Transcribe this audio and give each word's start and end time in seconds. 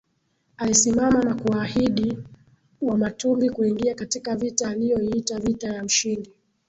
alisimama 0.57 1.23
na 1.23 1.35
kuwaahidi 1.35 2.17
Wamatumbi 2.81 3.49
kuingia 3.49 3.95
katika 3.95 4.35
vita 4.35 4.69
aliyoiita 4.69 5.39
vita 5.39 5.67
ya 5.73 5.83
ushindi 5.83 6.29